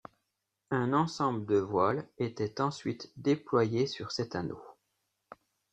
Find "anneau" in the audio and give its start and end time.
4.35-4.59